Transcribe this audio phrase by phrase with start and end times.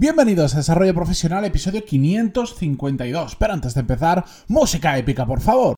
[0.00, 3.34] Bienvenidos a Desarrollo Profesional, episodio 552.
[3.34, 5.74] Pero antes de empezar, música épica, por favor.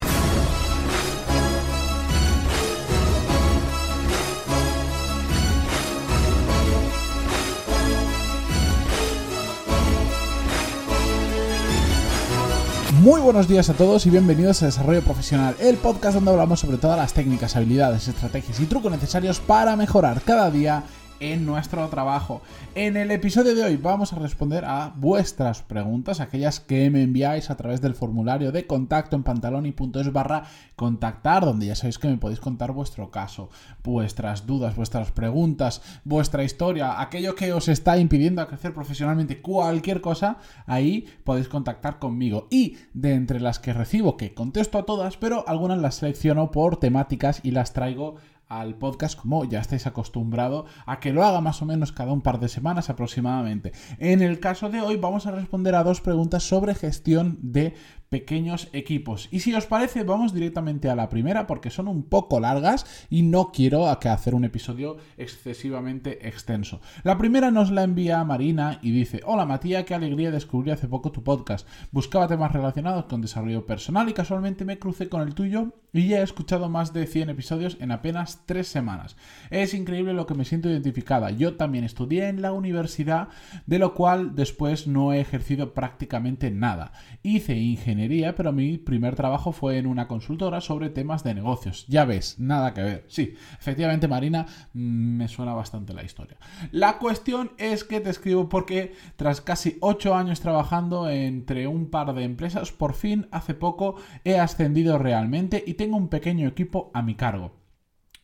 [13.00, 16.76] Muy buenos días a todos y bienvenidos a Desarrollo Profesional, el podcast donde hablamos sobre
[16.76, 20.84] todas las técnicas, habilidades, estrategias y trucos necesarios para mejorar cada día
[21.20, 22.40] en nuestro trabajo.
[22.74, 27.50] En el episodio de hoy vamos a responder a vuestras preguntas, aquellas que me enviáis
[27.50, 30.44] a través del formulario de contacto en pantaloni.es barra
[30.76, 33.50] contactar, donde ya sabéis que me podéis contar vuestro caso,
[33.84, 40.38] vuestras dudas, vuestras preguntas, vuestra historia, aquello que os está impidiendo crecer profesionalmente, cualquier cosa,
[40.66, 42.48] ahí podéis contactar conmigo.
[42.50, 46.78] Y de entre las que recibo, que contesto a todas, pero algunas las selecciono por
[46.78, 48.16] temáticas y las traigo
[48.50, 52.20] al podcast como ya estáis acostumbrado a que lo haga más o menos cada un
[52.20, 53.72] par de semanas aproximadamente.
[53.98, 57.74] En el caso de hoy vamos a responder a dos preguntas sobre gestión de
[58.10, 59.28] pequeños equipos.
[59.30, 63.22] Y si os parece, vamos directamente a la primera porque son un poco largas y
[63.22, 66.80] no quiero hacer un episodio excesivamente extenso.
[67.04, 71.12] La primera nos la envía Marina y dice, hola Matías, qué alegría descubrir hace poco
[71.12, 71.68] tu podcast.
[71.92, 76.20] Buscaba temas relacionados con desarrollo personal y casualmente me crucé con el tuyo y ya
[76.20, 79.16] he escuchado más de 100 episodios en apenas 3 semanas.
[79.50, 81.30] Es increíble lo que me siento identificada.
[81.30, 83.28] Yo también estudié en la universidad,
[83.66, 86.92] de lo cual después no he ejercido prácticamente nada.
[87.22, 87.99] Hice ingeniería
[88.36, 91.86] pero mi primer trabajo fue en una consultora sobre temas de negocios.
[91.88, 93.04] Ya ves, nada que ver.
[93.08, 96.38] Sí, efectivamente, Marina, mm, me suena bastante la historia.
[96.72, 102.14] La cuestión es que te escribo porque tras casi 8 años trabajando entre un par
[102.14, 107.02] de empresas, por fin hace poco he ascendido realmente y tengo un pequeño equipo a
[107.02, 107.60] mi cargo.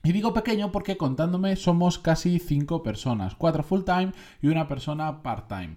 [0.02, 5.22] Y digo pequeño porque contándome somos casi 5 personas, 4 full time y una persona
[5.22, 5.76] part time.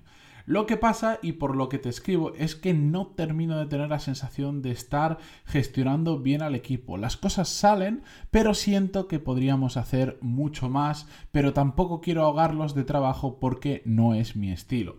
[0.50, 3.88] Lo que pasa, y por lo que te escribo, es que no termino de tener
[3.88, 6.98] la sensación de estar gestionando bien al equipo.
[6.98, 12.84] Las cosas salen, pero siento que podríamos hacer mucho más, pero tampoco quiero ahogarlos de
[12.84, 14.96] trabajo porque no es mi estilo.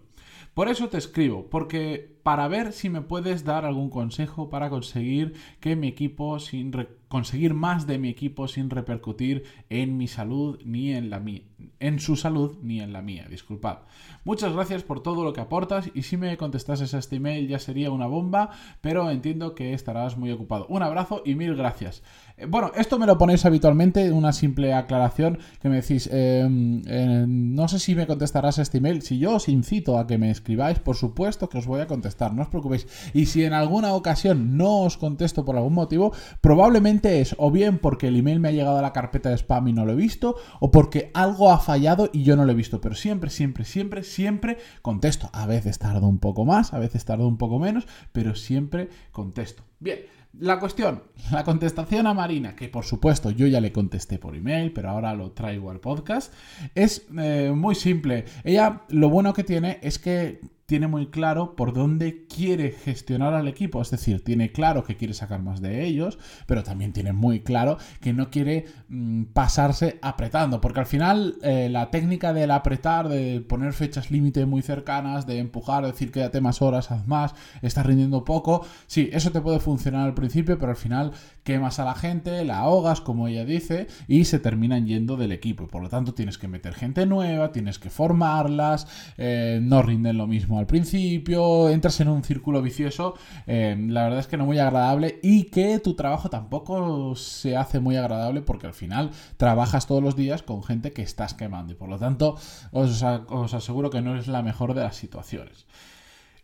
[0.55, 5.35] Por eso te escribo, porque para ver si me puedes dar algún consejo para conseguir
[5.59, 6.73] que mi equipo sin
[7.11, 11.43] conseguir más de mi equipo sin repercutir en mi salud ni en la mía,
[11.81, 13.79] en su salud ni en la mía, disculpad.
[14.23, 17.59] Muchas gracias por todo lo que aportas y si me contestases a este email ya
[17.59, 18.51] sería una bomba,
[18.81, 20.67] pero entiendo que estarás muy ocupado.
[20.69, 22.05] Un abrazo y mil gracias.
[22.37, 27.25] Eh, bueno, esto me lo ponéis habitualmente, una simple aclaración que me decís, em, eh,
[27.27, 30.31] no sé si me contestarás a este email, si yo os incito a que me
[30.31, 32.87] escribáis, por supuesto que os voy a contestar, no os preocupéis.
[33.15, 37.79] Y si en alguna ocasión no os contesto por algún motivo, probablemente es o bien
[37.79, 39.97] porque el email me ha llegado a la carpeta de spam y no lo he
[39.97, 43.65] visto, o porque algo ha fallado y yo no lo he visto, pero siempre, siempre,
[43.65, 45.31] siempre, siempre contesto.
[45.33, 49.65] A veces tardo un poco más, a veces tardo un poco menos, pero siempre contesto.
[49.79, 50.01] Bien,
[50.39, 51.03] la cuestión,
[51.33, 55.15] la contestación a Marina, que por supuesto yo ya le contesté por email, pero ahora
[55.15, 56.33] lo traigo al podcast,
[56.75, 58.25] es eh, muy simple.
[58.45, 63.49] Ella lo bueno que tiene es que tiene muy claro por dónde quiere gestionar al
[63.49, 66.17] equipo, es decir, tiene claro que quiere sacar más de ellos,
[66.47, 71.69] pero también tiene muy claro que no quiere mm, pasarse apretando, porque al final eh,
[71.69, 76.63] la técnica del apretar, de poner fechas límite muy cercanas, de empujar, decir quédate más
[76.63, 80.77] horas, haz más, estás rindiendo poco, sí, eso te puede funcionar al principio, pero al
[80.77, 81.11] final
[81.43, 85.67] quemas a la gente, la ahogas, como ella dice, y se terminan yendo del equipo,
[85.67, 88.87] por lo tanto tienes que meter gente nueva, tienes que formarlas,
[89.19, 93.15] eh, no rinden lo mismo al principio, entras en un círculo vicioso,
[93.47, 97.81] eh, la verdad es que no muy agradable y que tu trabajo tampoco se hace
[97.81, 101.77] muy agradable porque al final trabajas todos los días con gente que estás quemando y
[101.77, 102.37] por lo tanto
[102.73, 105.67] os, os aseguro que no es la mejor de las situaciones.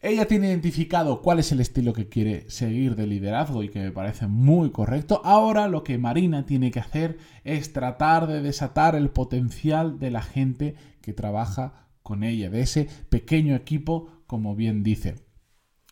[0.02, 3.90] Ella tiene identificado cuál es el estilo que quiere seguir de liderazgo y que me
[3.90, 5.20] parece muy correcto.
[5.24, 10.22] Ahora lo que Marina tiene que hacer es tratar de desatar el potencial de la
[10.22, 15.16] gente que trabaja con ella, de ese pequeño equipo, como bien dice.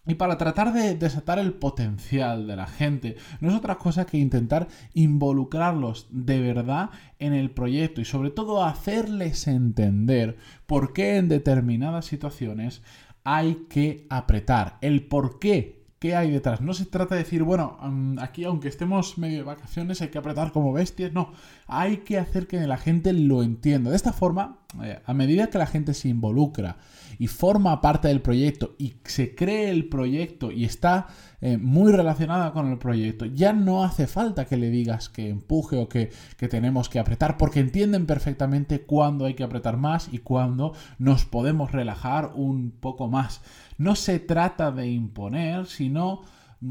[0.07, 4.19] Y para tratar de desatar el potencial de la gente, no es otra cosa que
[4.19, 11.29] intentar involucrarlos de verdad en el proyecto y sobre todo hacerles entender por qué en
[11.29, 12.81] determinadas situaciones
[13.25, 16.61] hay que apretar, el por qué ¿Qué hay detrás?
[16.61, 17.79] No se trata de decir, bueno,
[18.21, 21.15] aquí aunque estemos medio de vacaciones hay que apretar como bestias.
[21.15, 21.33] No,
[21.67, 23.89] hay que hacer que la gente lo entienda.
[23.89, 24.64] De esta forma,
[25.05, 26.77] a medida que la gente se involucra
[27.19, 31.07] y forma parte del proyecto y se cree el proyecto y está
[31.41, 35.77] eh, muy relacionada con el proyecto, ya no hace falta que le digas que empuje
[35.77, 40.19] o que, que tenemos que apretar, porque entienden perfectamente cuándo hay que apretar más y
[40.19, 43.43] cuándo nos podemos relajar un poco más.
[43.79, 46.23] No se trata de imponer, sino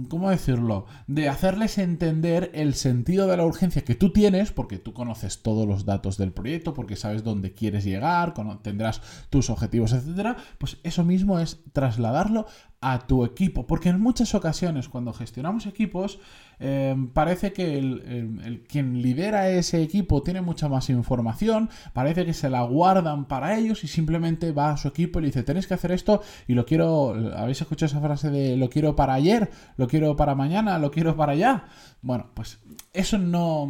[0.09, 0.85] ¿cómo decirlo?
[1.07, 5.67] De hacerles entender el sentido de la urgencia que tú tienes, porque tú conoces todos
[5.67, 11.03] los datos del proyecto, porque sabes dónde quieres llegar, tendrás tus objetivos, etcétera, pues eso
[11.03, 12.47] mismo es trasladarlo
[12.83, 16.19] a tu equipo, porque en muchas ocasiones cuando gestionamos equipos
[16.59, 22.49] Em, parece que el, quien lidera ese equipo tiene mucha más información, parece que se
[22.49, 25.73] la guardan para ellos y simplemente va a su equipo y le dice, tenéis que
[25.73, 29.87] hacer esto y lo quiero, ¿habéis escuchado esa frase de lo quiero para ayer, lo
[29.87, 31.65] quiero para mañana, lo quiero para allá?
[32.01, 32.59] Bueno, pues
[32.93, 33.69] eso no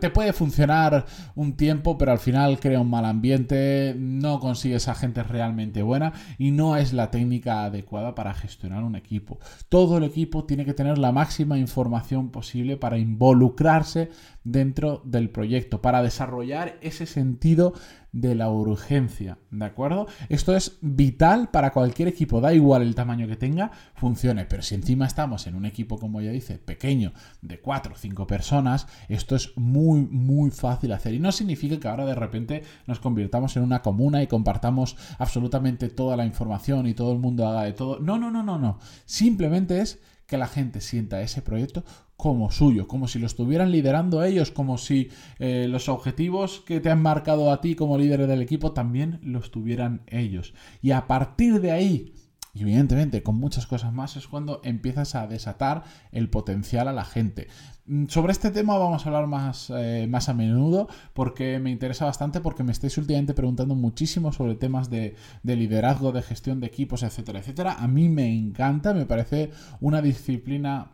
[0.00, 1.04] te puede funcionar
[1.34, 6.12] un tiempo, pero al final crea un mal ambiente, no consigues a gente realmente buena
[6.38, 8.51] y no es la técnica adecuada para gestionar
[8.84, 9.38] un equipo.
[9.68, 14.10] Todo el equipo tiene que tener la máxima información posible para involucrarse
[14.44, 17.74] dentro del proyecto, para desarrollar ese sentido
[18.12, 20.06] de la urgencia, ¿de acuerdo?
[20.28, 24.74] Esto es vital para cualquier equipo, da igual el tamaño que tenga, funcione, pero si
[24.74, 29.34] encima estamos en un equipo, como ya dice, pequeño, de 4 o 5 personas, esto
[29.34, 33.62] es muy, muy fácil hacer y no significa que ahora de repente nos convirtamos en
[33.62, 37.98] una comuna y compartamos absolutamente toda la información y todo el mundo haga de todo.
[37.98, 38.78] No, no, no, no, no.
[39.06, 41.84] Simplemente es que la gente sienta ese proyecto
[42.22, 45.08] como suyo, como si lo estuvieran liderando ellos, como si
[45.40, 49.50] eh, los objetivos que te han marcado a ti como líder del equipo también los
[49.50, 50.54] tuvieran ellos.
[50.82, 52.14] Y a partir de ahí,
[52.54, 55.82] y evidentemente con muchas cosas más, es cuando empiezas a desatar
[56.12, 57.48] el potencial a la gente.
[57.86, 62.04] Mm, sobre este tema vamos a hablar más, eh, más a menudo porque me interesa
[62.04, 66.68] bastante porque me estáis últimamente preguntando muchísimo sobre temas de, de, liderazgo, de gestión de
[66.68, 67.72] equipos, etcétera, etcétera.
[67.80, 70.92] A mí me encanta, me parece una disciplina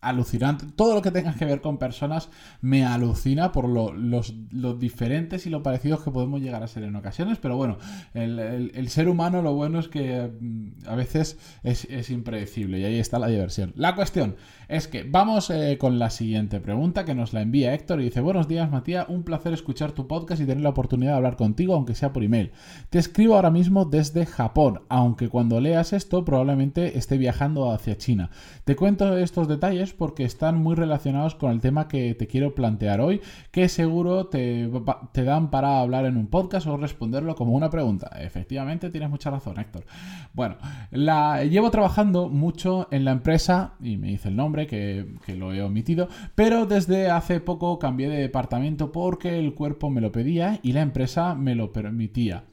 [0.00, 0.66] alucinante.
[0.74, 2.30] Todo lo que tenga que ver con personas
[2.60, 4.32] me alucina por lo, los,
[4.78, 7.38] diferentes y lo parecidos que podemos llegar a ser en ocasiones.
[7.38, 7.78] Pero bueno,
[8.14, 13.18] el, ser humano lo bueno es que mm, a veces es, impredecible y ahí está
[13.18, 13.72] la diversión.
[13.76, 14.36] La cuestión
[14.68, 18.20] es que vamos eh, con la siguiente pregunta que nos la envía Héctor y dice,
[18.20, 21.74] buenos días Matías, un placer escuchar tu podcast y tener la oportunidad de hablar contigo,
[21.74, 22.52] aunque sea por email.
[22.88, 28.30] Te escribo ahora mismo desde Japón, aunque cuando leas esto probablemente esté viajando hacia China.
[28.64, 33.00] Te cuento estos detalles porque están muy relacionados con el tema que te quiero plantear
[33.00, 33.20] hoy,
[33.50, 34.70] que seguro te,
[35.12, 38.10] te dan para hablar en un podcast o responderlo como una pregunta.
[38.20, 39.84] Efectivamente, tienes mucha razón, Héctor.
[40.32, 40.56] Bueno,
[40.90, 45.52] la, llevo trabajando mucho en la empresa, y me dice el nombre, que, que lo
[45.52, 50.60] he omitido, pero desde hace poco cambié de departamento porque el cuerpo me lo pedía
[50.62, 52.49] y la empresa me lo permitía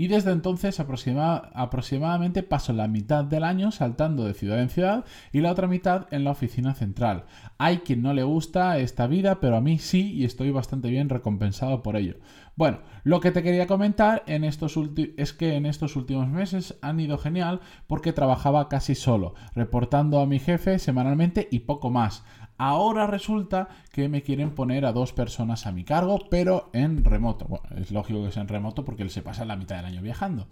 [0.00, 5.40] y desde entonces aproximadamente paso la mitad del año saltando de ciudad en ciudad y
[5.40, 7.26] la otra mitad en la oficina central.
[7.58, 11.10] Hay quien no le gusta esta vida, pero a mí sí y estoy bastante bien
[11.10, 12.16] recompensado por ello.
[12.56, 14.78] Bueno, lo que te quería comentar en estos
[15.18, 20.26] es que en estos últimos meses han ido genial porque trabajaba casi solo, reportando a
[20.26, 22.24] mi jefe semanalmente y poco más.
[22.62, 27.46] Ahora resulta que me quieren poner a dos personas a mi cargo, pero en remoto.
[27.46, 30.02] Bueno, es lógico que sea en remoto porque él se pasa la mitad del año
[30.02, 30.46] viajando.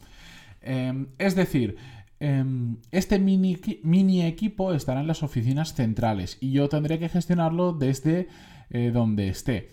[0.62, 1.76] Em, es decir,
[2.18, 8.28] em, este mini, equipo estará en las oficinas centrales y yo tendré que gestionarlo desde
[8.70, 9.68] eh, donde esté.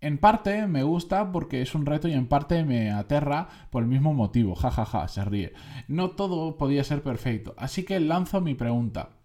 [0.00, 3.88] En parte me gusta porque es un reto y en parte me aterra por el
[3.88, 4.56] mismo motivo.
[4.56, 5.52] Ja, ja, ja, se ríe.
[5.86, 7.54] No todo podía ser perfecto.
[7.56, 9.19] Así que lanzo mi pregunta.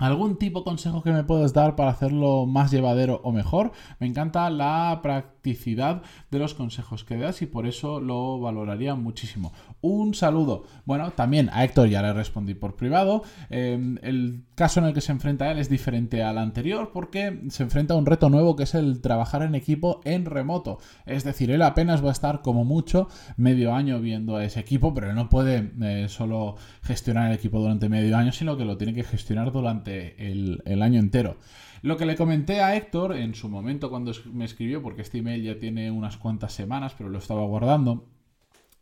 [0.00, 3.70] ¿Algún tipo de consejo que me puedes dar para hacerlo más llevadero o mejor?
[4.00, 9.52] Me encanta la practicidad de los consejos que das y por eso lo valoraría muchísimo.
[9.80, 10.64] Un saludo.
[10.84, 13.22] Bueno, también a Héctor ya le respondí por privado.
[13.50, 17.62] Em, el caso en el que se enfrenta él es diferente al anterior porque se
[17.62, 20.78] enfrenta a un reto nuevo que es el trabajar en equipo en remoto.
[21.06, 24.92] Es decir, él apenas va a estar como mucho medio año viendo a ese equipo,
[24.92, 28.76] pero él no puede eh, solo gestionar el equipo durante medio año, sino que lo
[28.76, 31.36] tiene que gestionar durante el, año entero.
[31.82, 35.42] Lo que le comenté a Héctor en su momento cuando me escribió, porque este email
[35.42, 38.08] ya tiene unas cuantas semanas, pero lo estaba guardando,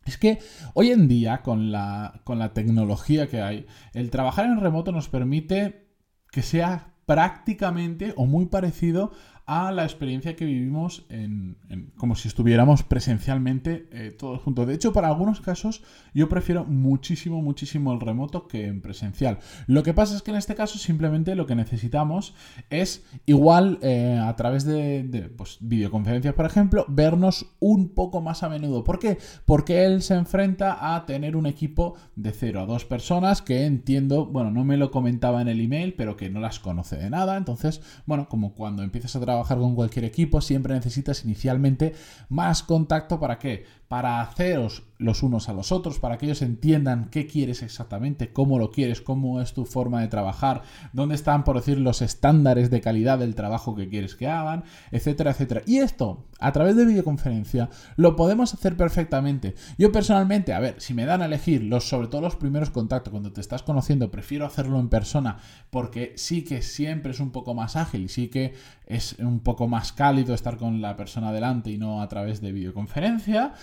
[0.05, 0.39] es que
[0.75, 5.09] hoy en día, con la, con la tecnología que hay, el trabajar en remoto nos
[5.09, 5.87] permite
[6.31, 9.13] que sea prácticamente o muy parecido
[9.47, 11.57] a la experiencia que vivimos en,
[11.97, 14.67] como si estuviéramos presencialmente eh, todos juntos.
[14.67, 15.83] De hecho, para algunos casos
[16.15, 19.39] yo prefiero muchísimo, muchísimo el remoto que en presencial.
[19.67, 22.35] Lo que pasa es que en este caso simplemente lo que necesitamos
[22.71, 28.49] es igual eh, a través de, pues, videoconferencias, por ejemplo, vernos un poco más a
[28.49, 28.85] menudo.
[28.85, 29.19] ¿Por qué?
[29.45, 34.27] Porque él se enfrenta a tener un equipo de 0 a 2 personas que entiendo,
[34.27, 37.37] bueno, no me lo comentaba en el email, pero que no las conoce de nada.
[37.37, 41.95] Entonces, bueno, como cuando empiezas a trabajar trabajar con cualquier equipo, siempre necesitas inicialmente
[42.29, 43.65] más contacto para qué?
[43.93, 48.59] Para haceros los unos a los otros, para que ellos entiendan qué quieres exactamente, cómo
[48.59, 52.81] lo quieres, cómo es tu forma de trabajar, dónde están, por decir, los estándares de
[52.81, 55.63] calidad del trabajo que quieres que hagan, etcétera, etcétera.
[55.67, 59.57] Y esto, a través de videoconferencia, lo podemos hacer perfectamente.
[59.77, 63.11] Yo personalmente, a ver, si me dan a elegir los, sobre todo los primeros contactos,
[63.11, 65.39] cuando te estás conociendo, prefiero hacerlo en persona,
[65.71, 68.55] porque sí que siempre es un poco más ágil, sí que
[68.87, 72.53] es un poco más cálido estar con la persona delante y no a través de
[72.53, 73.55] videoconferencia.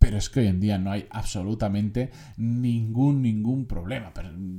[0.00, 4.12] Pero es que hoy en día no hay absolutamente ningún, ningún problema.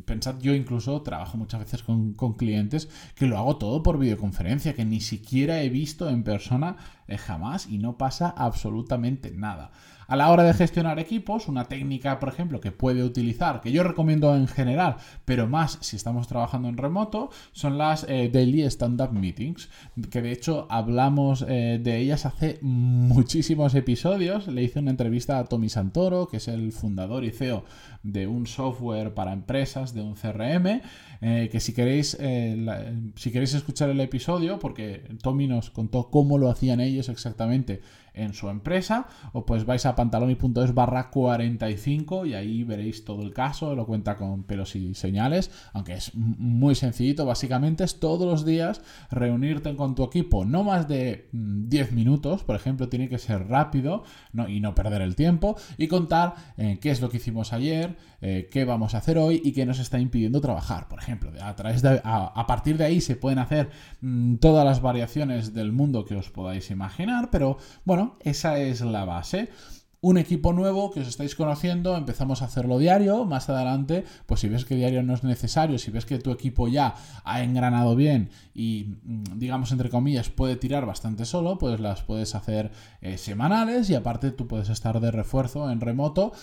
[0.06, 4.76] Pensad, yo incluso trabajo muchas veces con, con clientes que lo hago todo por videoconferencia,
[4.76, 9.72] que ni siquiera he visto en persona eh, jamás y no pasa absolutamente nada.
[10.08, 13.84] A la hora de gestionar equipos, una técnica, por ejemplo, que puede utilizar, que yo
[13.84, 19.14] recomiendo en general, pero más si estamos trabajando en remoto, son las eh, Daily Stand-Up
[19.14, 19.70] Meetings,
[20.10, 24.48] que de hecho hablamos eh, de ellas hace muchísimos episodios.
[24.48, 27.64] Le hice una entrevista a Tommy Santoro, que es el fundador y CEO
[28.04, 30.82] de un software para empresas, de un CRM,
[31.22, 32.18] eh, que si queréis,
[33.16, 37.82] si queréis escuchar el episodio, porque Tommy nos contó cómo lo hacían ellos exactamente
[38.14, 43.34] en su empresa, o pues vais a pantaloni.es barra 45 y ahí veréis todo el
[43.34, 48.46] caso, lo cuenta con pelos y señales, aunque es muy sencillito, básicamente es todos los
[48.46, 53.18] días reunirte con tu equipo, no más de 10 mm, minutos, por ejemplo, tiene que
[53.18, 54.04] ser rápido
[54.34, 54.50] ¿no?
[54.50, 58.50] y no perder el tiempo, y contar eh, qué es lo que hicimos ayer, eh,
[58.52, 61.32] qué vamos a hacer hoy y qué nos está impidiendo trabajar, por ejemplo.
[61.42, 63.70] A, través de, a, partir de ahí se pueden hacer
[64.02, 69.06] mm, todas las variaciones del mundo que os podáis imaginar, pero bueno, esa es la
[69.06, 69.50] base
[70.02, 74.50] un equipo nuevo que os estáis conociendo, empezamos a hacerlo diario, más adelante, pues si
[74.50, 78.32] ves que diario no es necesario, si ves que tu equipo ya ha engranado bien
[78.56, 83.92] y, mm, digamos, entre comillas, puede tirar bastante solo, pues las puedes hacer eh, semanales
[83.92, 86.34] y aparte tú puedes estar de refuerzo en remoto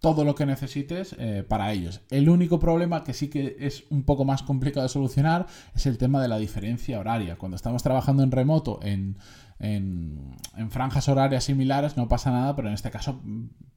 [0.00, 2.02] todo lo que necesites eh, para ellos.
[2.10, 5.98] El único problema que sí que es un poco más complicado de solucionar es el
[5.98, 7.36] tema de la diferencia horaria.
[7.36, 9.16] Cuando estamos trabajando en remoto, en
[9.58, 10.36] en,
[10.70, 13.20] franjas horarias similares no pasa nada, pero en este caso,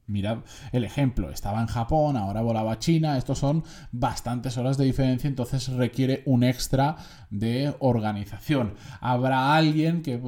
[0.08, 0.40] mirad
[0.72, 5.28] el ejemplo, estaba en Japón, ahora volaba a China, estos son bastantes horas de diferencia,
[5.28, 6.98] entonces requiere un extra
[7.30, 8.76] de organización.
[9.00, 10.22] Habrá alguien que,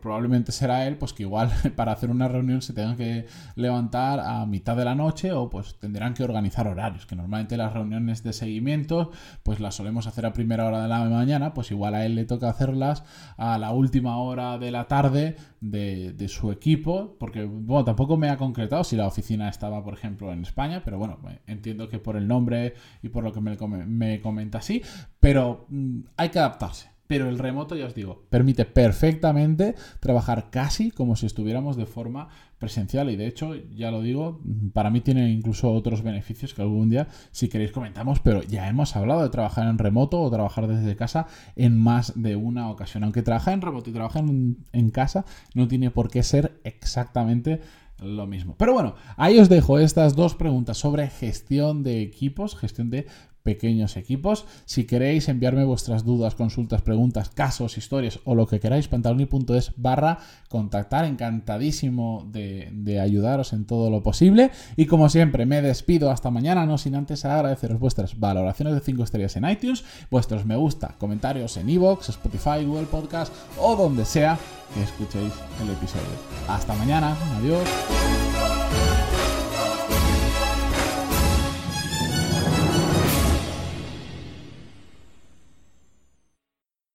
[0.00, 3.26] probablemente será él, pues que igual para hacer una reunión se tenga que
[3.56, 7.72] levantar a mitad de la noche o pues tendrán que organizar horarios, que normalmente las
[7.72, 9.10] reuniones de seguimiento
[9.42, 12.24] pues las solemos hacer a primera hora de la mañana, pues igual a él le
[12.26, 13.04] toca hacerlas
[13.36, 18.36] a la última hora de la tarde de, su equipo, porque bueno, tampoco me ha
[18.36, 22.28] concretado si la oficina estaba, por ejemplo, en España, pero bueno, entiendo que por el
[22.28, 23.56] nombre y por lo que me,
[23.86, 24.82] me comenta así,
[25.20, 26.92] pero mm, hay que adaptarse.
[27.12, 32.28] Pero el remoto, ya os digo, permite perfectamente trabajar casi como si estuviéramos de forma
[32.62, 34.40] presencial y de hecho, ya lo digo,
[34.72, 38.94] para mí tiene incluso otros beneficios que algún día, si queréis, comentamos, pero ya hemos
[38.94, 41.26] hablado de trabajar en remoto o trabajar desde casa
[41.56, 43.02] en más de una ocasión.
[43.02, 47.60] Aunque trabajar en remoto y trabajar en, en casa no tiene por qué ser exactamente
[47.98, 48.54] lo mismo.
[48.56, 53.06] Pero bueno, ahí os dejo estas dos preguntas sobre gestión de equipos, gestión de
[53.42, 54.46] pequeños equipos.
[54.64, 60.18] Si queréis enviarme vuestras dudas, consultas, preguntas, casos, historias o lo que queráis, pantaloni.es barra
[60.48, 61.04] contactar.
[61.04, 64.50] Encantadísimo de, ayudaros en todo lo posible.
[64.76, 69.02] Y como siempre, me despido hasta mañana, no sin antes agradeceros vuestras valoraciones de 5
[69.02, 74.38] estrellas en iTunes, vuestros me gusta, comentarios en iVoox, Spotify, Google Podcast o donde sea
[74.74, 75.32] que escuchéis
[75.62, 76.02] el episodio.
[76.48, 78.21] Hasta mañana, adiós.